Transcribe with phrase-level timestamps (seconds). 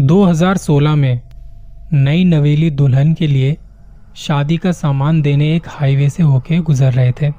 [0.00, 1.20] 2016 में
[1.92, 3.56] नई नवेली दुल्हन के लिए
[4.16, 7.32] शादी का सामान देने एक हाईवे से होके गुजर रहे थे।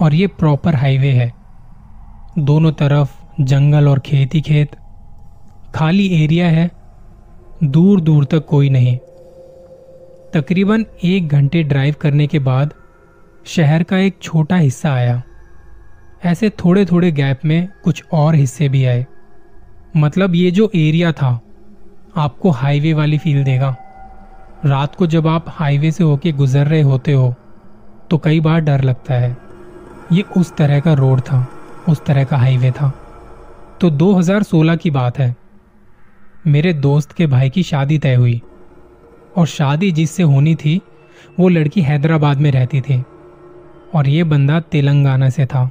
[0.00, 1.32] और ये प्रॉपर हाईवे है।
[2.38, 4.70] दोनों तरफ़ जंगल और खेत खेत।
[5.74, 6.70] खाली एरिया है।
[7.64, 8.96] दूर दूर तक कोई नहीं।
[10.34, 12.74] तकरीबन एक घंटे ड्राइव करने के बाद
[13.46, 15.22] शहर का एक छोटा हिस्सा आया।
[16.24, 19.06] ऐसे थोड़े थोड़े गैप में कुछ और हिस्से भी आए।
[19.96, 21.40] मतलब ये जो एरिया था
[22.16, 23.74] आपको हाईवे वाली फील देगा।
[24.64, 27.34] रात को जब आप हाईवे से होके गुजर रहे होते हो
[28.10, 29.36] तो कई बार डर लगता है।
[30.12, 31.46] ये उस तरह का रोड था,
[31.88, 32.92] उस तरह का हाईवे था।
[33.80, 35.34] तो 2016 की बात है।
[36.46, 38.40] मेरे दोस्त के भाई की शादी तय हुई,
[39.36, 40.80] और शादी जिससे होनी थी,
[41.40, 43.02] वो लड़की हैदराबाद में रहती थी,
[43.94, 45.70] और ये बंदा तेलंगाना से था।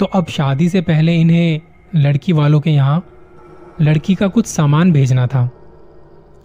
[0.00, 1.60] तो अब शादी से पहले इन्हें
[1.94, 3.04] लड़की वालों के यहाँ
[3.80, 5.50] लड़की का कुछ सामान भेजना था।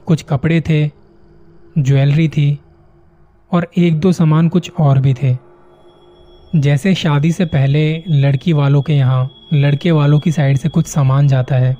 [0.05, 0.91] कुछ कपड़े थे,
[1.77, 2.59] ज्वेलरी थी
[3.51, 5.37] और एक दो सामान कुछ और भी थे।
[6.55, 11.27] जैसे शादी से पहले लड़की वालों के यहाँ, लड़के वालों की साइड से कुछ सामान
[11.27, 11.77] जाता है।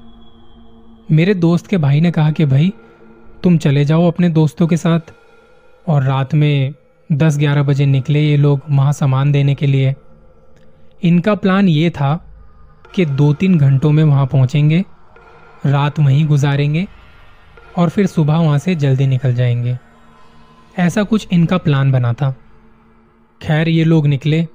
[1.11, 2.73] मेरे दोस्त के भाई ने कहा कि भाई,
[3.44, 4.99] तुम चले जाओ अपने दोस्तों के साथ
[5.88, 6.73] और रात में
[7.11, 9.95] 10-11 बजे निकले ये लोग वहाँ सामान देने के लिए।
[11.03, 12.25] इनका प्लान ये था
[12.95, 14.83] कि दो तीन घंटों में वहाँ पहुँचेंगे
[15.65, 16.87] रात वहीं गुजारेंगे
[17.77, 19.77] और फिर सुबह वहाँ से जल्दी निकल जाएँगे।
[20.79, 22.35] ऐसा कुछ इनका प्लान बना था।
[23.41, 24.47] खैर, ये लोग निकले।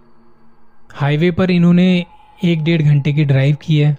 [0.92, 2.06] हाईवे पर इन्होंने
[2.44, 3.96] एक डेढ़ घंटे की ड्राइव की है।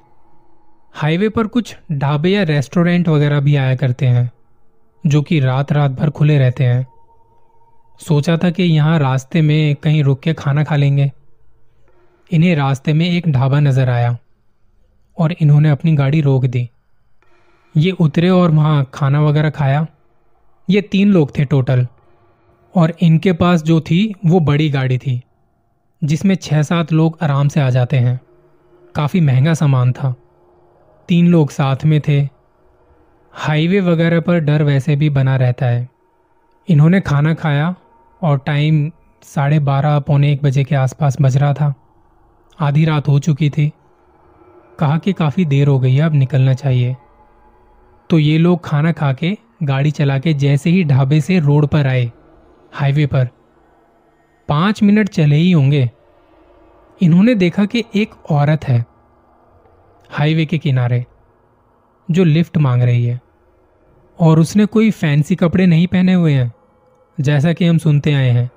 [0.94, 4.31] हाईवे पर कुछ ढाबे या रेस्टोरेंट वगैरह भी आया करते हैं,
[5.05, 6.88] जो कि रात रात भर खुले रहते हैं।
[8.08, 11.11] सोचा था कि यहाँ रास्ते में कहीं रुक के खाना खा लेंगे।
[12.31, 14.17] इन्हें रास्ते में एक ढाबा नज़र आया
[15.19, 16.69] और इन्होंने अपनी गाड़ी रोक दी।
[17.78, 19.88] ये उतरे और वहाँ खाना वगैरह खाया।
[20.69, 21.88] ये तीन लोग थे टोटल।
[22.75, 25.22] और इनके पास जो थी, वो बड़ी गाड़ी थी,
[26.03, 28.22] जिसमें छः सात लोग आराम से आ जाते हैं।
[28.96, 30.16] काफ़ी महँगा सामान था।
[31.07, 32.29] तीन लोग साथ में थे।
[33.31, 35.90] हाईवे वगैरह पर डर वैसे भी बना रहता है।
[36.69, 37.75] इन्होंने खाना खाया
[38.22, 38.91] और टाइम
[39.23, 41.73] साढ़े बारह, पौने एक बजे के आसपास बज रहा था।
[42.59, 43.72] आधी रात हो चुकी थी।
[44.79, 46.96] कहा कि काफ़ी देर हो गई है, अब निकलना चाहिए।
[48.09, 51.88] तो ये लोग खाना खा के गाड़ी चला के जैसे ही ढाबे से रोड पर
[51.88, 52.12] आए,
[52.73, 53.29] हाईवे पर।
[54.50, 55.91] पाँच मिनट चले ही होंगे।
[57.01, 58.85] इन्होंने देखा कि एक औरत है,
[60.09, 61.06] हाईवे के किनारे,
[62.12, 63.19] जो लिफ्ट मांग रही है।
[64.19, 66.53] और उसने कोई फैंसी कपड़े नहीं पहने हुए हैं,
[67.19, 68.50] जैसा कि हम सुनते आए हैं।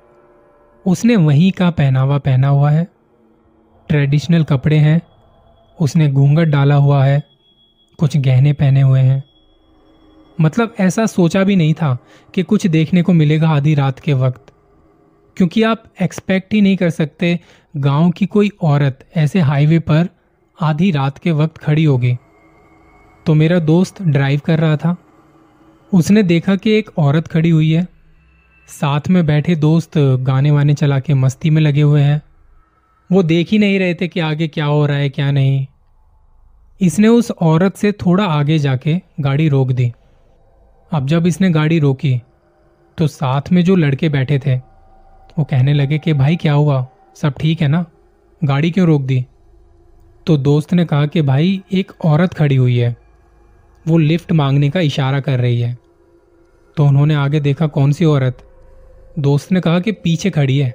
[0.87, 2.89] उसने वहीं का पहनावा पहना हुआ है,
[3.89, 5.03] ट्रेडिशनल कपड़े हैं,
[5.81, 7.23] उसने घूंघट डाला हुआ है,
[7.99, 9.30] कुछ गहने पहने हुए हैं।
[10.41, 11.99] मतलब ऐसा सोचा भी नहीं था
[12.35, 14.53] कि कुछ देखने को मिलेगा आधी रात के वक्त।
[15.37, 17.41] क्योंकि आप एक्सपेक्ट ही नहीं कर सकते
[17.77, 20.09] गाँव की कोई औरत ऐसे हाईवे पर
[20.61, 22.17] आधी रात के वक्त खड़ी होगी।
[23.27, 24.97] तो मेरा दोस्त ड्राइव कर रहा था।
[25.95, 27.89] उसने देखा कि एक औरत खड़ी हुई है।
[28.69, 32.23] साथ में बैठे दोस्त गाने वाने चला के मस्ती में लगे हुए हैं।
[33.13, 35.67] वो देख ही नहीं रहे थे कि आगे क्या हो रहा है, क्या नहीं।
[36.81, 39.93] इसने उस औरत से थोड़ा आगे जाके गाड़ी रोक दी।
[40.93, 42.21] अब जब इसने गाड़ी रोकी
[42.99, 44.57] तो साथ में जो लड़के बैठे थे,
[45.39, 46.87] वो कहने लगे कि भाई क्या हुआ?
[47.15, 47.85] सब ठीक है ना?
[48.45, 49.27] गाड़ी क्यों रोक दी?
[50.27, 52.97] तो दोस्त ने कहा कि भाई, एक औरत खड़ी हुई है।
[53.89, 55.77] वो लिफ्ट मांगने का इशारा कर रही है।
[56.77, 58.47] तो उन्होंने आगे देखा कौन सी औरत।
[59.19, 60.71] दोस्त ने कहा कि पीछे खड़ी है।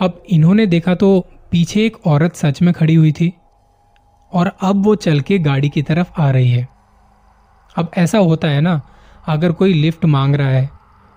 [0.00, 3.32] अब इन्होंने देखा तो पीछे एक औरत सच में खड़ी हुई थी,
[4.32, 6.68] और अब वो चल के गाड़ी की तरफ़ आ रही है।
[7.76, 8.80] अब ऐसा होता है ना
[9.28, 10.68] अगर कोई लिफ्ट मांग रहा है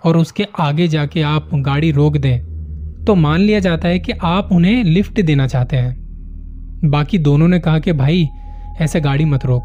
[0.04, 4.50] और उसके आगे जाके आप गाड़ी रोक दें तो मान लिया जाता है कि आप
[4.52, 6.02] उन्हें लिफ्ट देना चाहते हैं।
[6.86, 8.28] बाकी दोनों ने कहा कि भाई,
[8.82, 9.64] ऐसे गाड़ी मत रोक।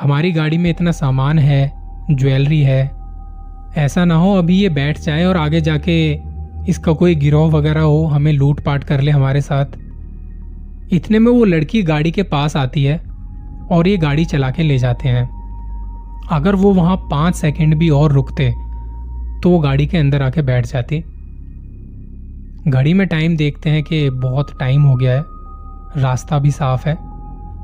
[0.00, 1.72] हमारी गाड़ी में इतना सामान है,
[2.10, 2.84] ज्वेलरी है,
[3.76, 6.18] ऐसा ना हो अभी ये बैठ जाए और आगे जाके
[6.68, 9.66] इसका कोई गिरोह वगैरह हो, हमें लूट पाट कर ले हमारे साथ।
[10.92, 12.98] इतने में वो लड़की गाड़ी के पास आती है
[13.70, 15.37] और ये गाड़ी चला के ले जाते हैं।
[16.30, 18.50] अगर वो वहाँ पाँच सेकंड भी और रुकते
[19.42, 20.98] तो वो गाड़ी के अंदर आके बैठ जाती।
[22.68, 25.24] घड़ी में टाइम देखते हैं कि बहुत टाइम हो गया है,
[25.96, 26.94] रास्ता भी साफ़ है,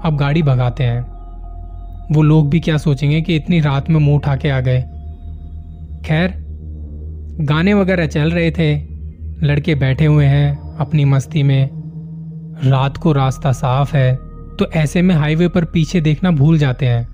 [0.04, 1.00] अब गाड़ी भगाते हैं।
[2.12, 4.80] वो लोग भी क्या सोचेंगे कि इतनी रात में मुँह उठा के आ गए।
[6.04, 6.34] खैर,
[7.40, 8.74] गाने वगैरह चल रहे थे,
[9.42, 11.68] लड़के बैठे हुए हैं अपनी मस्ती में।
[12.64, 14.14] रात को रास्ता साफ़ है
[14.58, 17.13] तो ऐसे में हाईवे पर पीछे देखना भूल जाते हैं।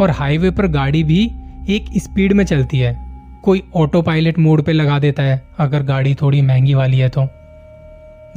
[0.00, 1.30] और हाईवे पर गाड़ी भी
[1.68, 2.96] एक स्पीड में चलती है।
[3.44, 7.28] कोई ऑटो पायलट मोड पे लगा देता है, अगर गाड़ी थोड़ी महँगी वाली है तो।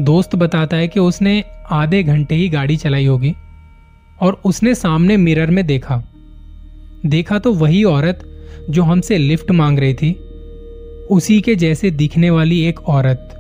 [0.04, 3.34] दोस्त बताता है कि उसने आधे घंटे ही गाड़ी चलाई होगी
[4.22, 6.04] और उसने सामने मिरर में देखा।
[7.06, 8.24] देखा तो वही औरत
[8.70, 10.14] जो हमसे लिफ्ट मांग रही थी,
[11.10, 13.34] उसी के जैसे दिखने वाली एक औरत।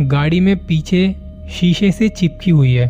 [0.00, 1.16] गाड़ी में पीछे
[1.50, 2.88] शीशे से चिपकी हुई है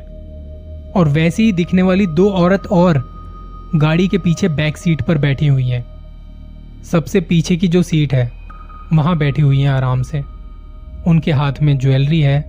[0.97, 3.16] और वैसी ही दिखने वाली दो औरत और
[3.75, 5.85] गाड़ी के पीछे बैक सीट पर बैठी हुई हैं।
[6.85, 8.33] सबसे पीछे की जो सीट है,
[8.93, 10.23] वहाँ बैठी हुई हैं आराम से।
[11.07, 12.41] उनके हाथ में ज्वेलरी है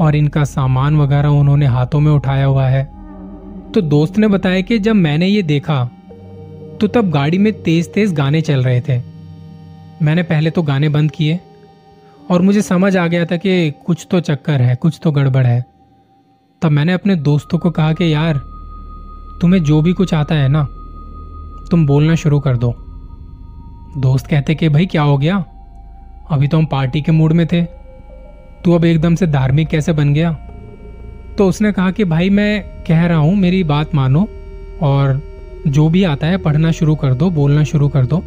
[0.00, 2.84] और इनका सामान वगैरह उन्होंने हाथों में उठाया हुआ है।
[3.72, 5.84] तो दोस्त ने बताया कि जब मैंने ये देखा
[6.80, 9.02] तो तब गाड़ी में तेज तेज गाने चल रहे थे।
[10.02, 11.40] मैंने पहले तो गाने बंद किए
[12.30, 15.64] और मुझे समझ आ गया था कि कुछ तो चक्कर है, कुछ तो गड़बड़ है।
[16.62, 18.40] तब मैंने अपने दोस्तों को कहा कि, यार
[19.40, 20.68] तुम्हें जो भी कुछ आता है ना,
[21.70, 22.74] तुम बोलना शुरू कर दो।
[23.98, 25.44] दोस्त कहते कि, भाई, क्या हो गया?
[26.30, 27.62] अभी तो हम पार्टी के मूड में थे।
[28.64, 30.32] तू अब एकदम से धार्मिक कैसे बन गया?
[31.38, 34.28] तो उसने कहा कि, भाई, मैं कह रहा हूँ, मेरी बात मानो
[34.82, 35.22] और
[35.66, 38.22] जो भी आता है, पढ़ना शुरू कर दो, बोलना शुरू कर दो।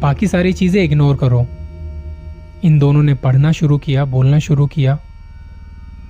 [0.00, 1.46] बाकी सारी चीज़ें इग्नोर करो।
[2.64, 4.98] इन दोनों ने पढ़ना शुरू किया, बोलना शुरू किया।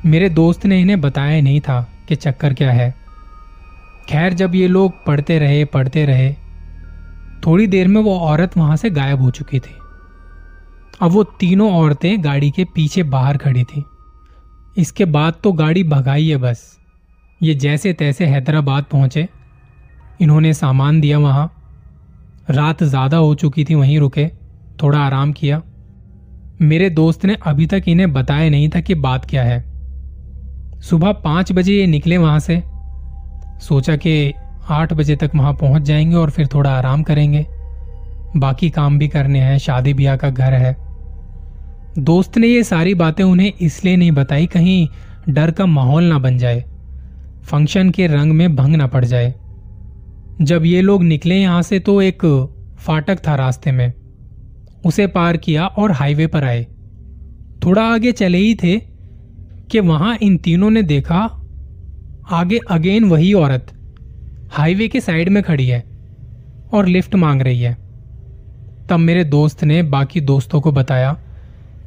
[0.07, 2.95] मेरे दोस्त ने इन्हें बताया नहीं था कि चक्कर क्या है।
[4.09, 6.33] खैर, जब ये लोग पढ़ते रहे पढ़ते रहे,
[7.47, 9.75] थोड़ी देर में वो औरत वहाँ से गायब हो चुकी थी।
[11.03, 13.85] अब वो तीनों औरतें गाड़ी के पीछे बाहर खड़ी थी।
[14.77, 16.79] इसके बाद तो गाड़ी भगाई है बस।
[17.41, 19.29] ये जैसे तैसे हैदराबाद पहुँचे।
[20.21, 21.51] इन्होंने सामान दिया वहाँ।
[22.51, 24.29] रात ज़्यादा हो चुकी थी, वहीं रुके।
[24.83, 25.63] थोड़ा आराम किया।
[26.61, 29.61] मेरे दोस्त ने अभी तक इन्हें बताया नहीं था कि बात क्या है।
[30.81, 32.63] सुबह पाँच बजे ये निकले वहाँ से।
[33.61, 34.33] सोचा कि
[34.69, 37.47] आठ बजे तक वहाँ पहुँच जाएँगे और फिर थोड़ा आराम करेंगे।
[38.37, 40.77] बाकी काम भी करने हैं, शादी ब्याह का घर है।
[41.99, 44.89] दोस्त ने ये सारी बातें उन्हें इसलिए नहीं बताई कहीं
[45.29, 46.65] डर का माहौल ना बन जाए,
[47.43, 49.35] फ़ंक्शन के रंग में भंग ना पड़ जाए।
[50.43, 52.25] जब ये लोग निकले यहाँ से तो एक
[52.79, 53.93] फाटक था रास्ते में।
[54.87, 56.67] उसे पार किया और हाईवे पर आए।
[57.65, 58.77] थोड़ा आगे चले ही थे
[59.71, 61.38] कि वहाँ इन तीनों ने देखा
[62.31, 63.67] आगे अगेन वही औरत
[64.53, 65.85] हाईवे के साइड में खड़ी है
[66.73, 67.73] और लिफ्ट मांग रही है।
[68.91, 71.17] तब मेरे दोस्त ने बाकी दोस्तों को बताया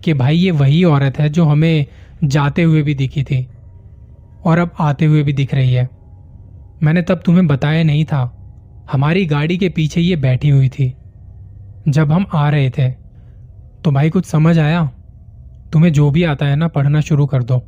[0.04, 1.86] कि भाई ये वही औरत है जो हमें
[2.24, 3.48] जाते हुए भी दिखी थी
[4.46, 5.90] और अब आते हुए भी दिख रही है।
[6.84, 8.22] मैंने तब तुम्हें बताया नहीं था।
[8.92, 10.94] हमारी गाड़ी के पीछे ये बैठी हुई थी।
[11.88, 12.90] जब हम आ रहे थे
[13.84, 14.92] तो भाई कुछ समझ आया?
[15.74, 17.64] तुम्हें जो भी आता है ना, पढ़ना शुरू कर दो।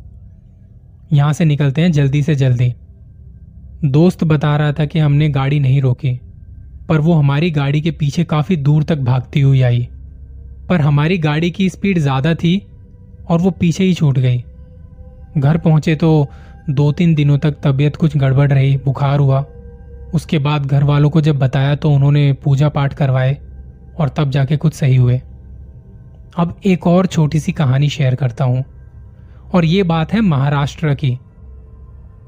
[1.10, 2.74] यहाँ से निकलते हैं जल्दी से जल्दी।
[3.86, 6.14] दोस्त बता रहा था कि हमने गाड़ी नहीं रोकी,
[6.90, 9.88] पर वो हमारी गाड़ी के पीछे काफ़ी दूर तक भागती हुई आई।
[10.70, 12.58] पर हमारी गाड़ी की स्पीड ज़्यादा थी
[13.30, 14.44] और वो पीछे ही छूट गई।
[15.38, 16.28] घर पहुँचे तो
[16.70, 19.46] दो तीन दिनों तक तबीयत कुछ गड़बड़ रही, बुखार हुआ।
[20.14, 23.38] उसके बाद घर वालों को जब बताया तो उन्होंने पूजा पाठ करवाए
[24.00, 25.22] और तब जाके कुछ सही हुए।
[26.38, 28.64] अब एक और छोटी सी कहानी शेयर करता हूँ।
[29.54, 31.20] और ये बात है महाराष्ट्र की।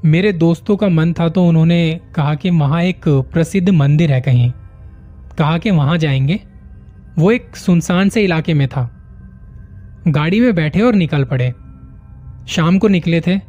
[0.04, 4.52] मेरे दोस्तों का मन था तो उन्होंने कहा कि वहाँ एक प्रसिद्ध मंदिर है कहीं।
[5.38, 6.40] कहा कि वहाँ जाएँगे।
[7.18, 8.90] वो एक सुनसान से इलाके में था।
[10.08, 11.54] गाड़ी में बैठे और निकल पड़े।
[12.48, 13.40] शाम को निकले थे।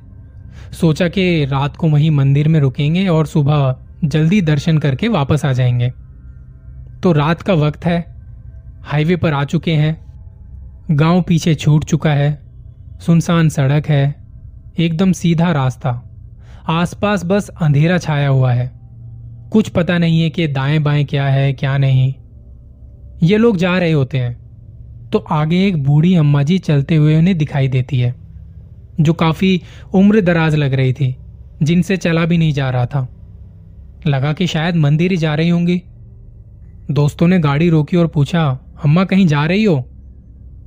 [0.72, 5.54] सोचा कि रात को वहीं मंदिर में रुकेंगे और सुबह जल्दी दर्शन करके वापस आ
[5.54, 5.90] जाएँगे।
[7.04, 8.18] तो रात का वक्त है।
[8.82, 10.08] हाईवे पर आ चुके हैं।
[10.92, 12.47] गाँव पीछे छूट चुका है।
[13.00, 14.16] सुनसान सड़क है,
[14.80, 15.92] एकदम सीधा रास्ता।
[16.70, 18.72] आसपास बस अंधेरा छाया हुआ है।
[19.52, 22.14] कुछ पता नहीं है कि दाएँ बाएँ क्या है, क्या नहीं।
[23.24, 27.38] ये लोग जा रहे होते हैं तो आगे एक बूढ़ी अम्मा जी चलते हुए उन्हें
[27.38, 28.14] दिखाई देती है,
[29.02, 29.62] जो काफ़ी
[29.94, 31.16] उम्र दराज लग रही थी,
[31.64, 33.08] जिनसे चला भी नहीं जा रहा था।
[34.08, 35.82] लगा कि शायद मंदिर ही जा रही होंगी।
[36.92, 38.48] दोस्तों ने गाड़ी रोकी और पूछा,
[38.86, 39.80] अम्मा कहीं जा रही हो?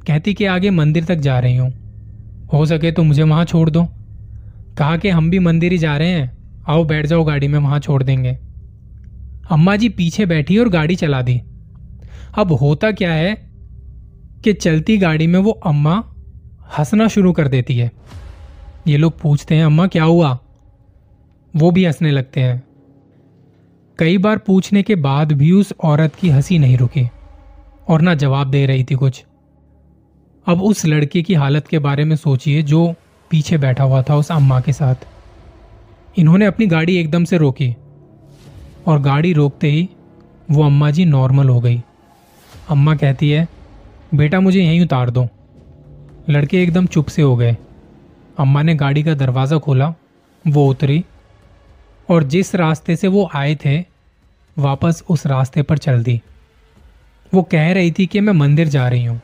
[0.07, 1.73] कहती कि आगे मंदिर तक जा रही हूँ।
[2.53, 3.87] हो सके तो मुझे वहाँ छोड़ दो।
[4.79, 6.39] कहा कि हम भी मंदिर ही जा रहे हैं।
[6.69, 8.39] आओ बैठ जाओ, गाड़ी में वहाँ छोड़ देंगे।
[9.51, 11.43] अम्मा जी पीछे बैठी और गाड़ी चला दी।
[12.35, 13.51] अब होता क्या है
[14.45, 16.05] कि चलती गाड़ी में वो अम्मा
[16.79, 17.93] हंसना शुरू कर देती है।
[18.87, 20.39] ये लोग पूछते हैं, अम्मा, क्या हुआ?
[21.57, 22.63] वो भी हंसने लगते हैं।
[23.99, 27.09] कई बार पूछने के बाद भी उस औरत की हँसी नहीं रुकी
[27.89, 29.25] और ना जवाब दे रही थी कुछ।
[30.51, 32.95] अब उस लड़के की हालत के बारे में सोचिए जो
[33.31, 34.95] पीछे बैठा हुआ था उस अम्मा के साथ।
[36.19, 37.77] इन्होंने अपनी गाड़ी एकदम से रोकी
[38.87, 39.89] और गाड़ी रोकते ही
[40.51, 41.83] वो अम्मा जी नॉर्मल हो गई।
[42.69, 43.49] अम्मा कहती है,
[44.15, 45.29] बेटा, मुझे यहीं उतार दो।
[46.31, 47.57] लड़के एकदम चुप से हो गए।
[48.39, 49.95] अम्मा ने गाड़ी का दरवाज़ा खोला,
[50.49, 51.05] वो उतरी
[52.11, 53.85] और जिस रास्ते से वो आए थे,
[54.59, 56.23] वापस उस रास्ते पर चल दी।
[57.35, 59.21] वो कह रही थी कि मैं मंदिर जा रही हूँ।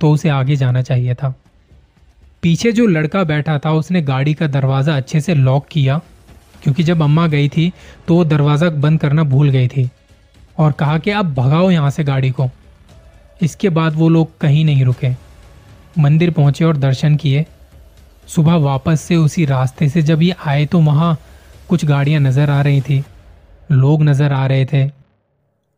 [0.00, 1.34] तो उसे आगे जाना चाहिए था।
[2.42, 6.00] पीछे जो लड़का बैठा था, उसने गाड़ी का दरवाज़ा अच्छे से लॉक किया,
[6.62, 7.72] क्योंकि जब अम्मा गई थी
[8.08, 9.88] तो वो दरवाज़ा बंद करना भूल गई थी
[10.58, 12.48] और कहा कि, अब भगाओ यहाँ से गाड़ी को।
[13.42, 15.10] इसके बाद वो लोग कहीं नहीं रुके।
[15.98, 17.44] मंदिर पहुँचे और दर्शन किए।
[18.28, 21.16] सुबह वापस से उसी रास्ते से जब ये आए तो वहाँ
[21.68, 23.02] कुछ गाड़ियाँ नज़र आ रही थी।
[23.72, 24.84] लोग नज़र आ रहे थे।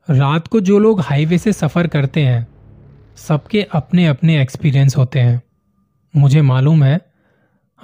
[0.09, 2.47] रात को जो लोग हाईवे से सफ़र करते हैं
[3.19, 5.43] सबके अपने अपने एक्सपीरियंस होते हैं।
[6.17, 7.01] मुझे मालूम है,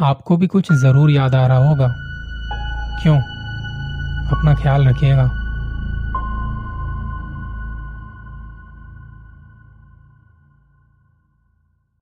[0.00, 1.94] आपको भी कुछ ज़रूर याद आ रहा होगा।
[3.02, 3.16] क्यों?
[4.28, 5.43] अपना ख्याल रखिएगा।